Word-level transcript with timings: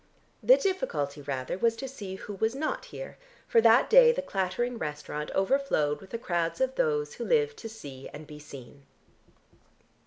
The 0.41 0.57
difficulty 0.57 1.21
rather 1.21 1.59
was 1.59 1.75
to 1.75 1.87
see 1.87 2.15
who 2.15 2.33
was 2.33 2.55
not 2.55 2.85
here, 2.85 3.19
for 3.47 3.61
that 3.61 3.87
day 3.87 4.11
the 4.11 4.23
clattering 4.23 4.79
restaurant 4.79 5.29
overflowed 5.35 6.01
with 6.01 6.09
the 6.09 6.17
crowds 6.17 6.59
of 6.59 6.73
those 6.73 7.13
who 7.13 7.23
live 7.23 7.55
to 7.57 7.69
see 7.69 8.09
and 8.09 8.25
be 8.25 8.39
seen. 8.39 8.87